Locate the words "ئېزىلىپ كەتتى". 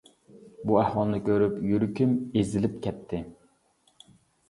2.41-3.25